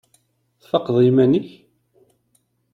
Tfaqeḍ 0.61 0.97
i 0.99 1.03
yiman-ik? 1.05 1.49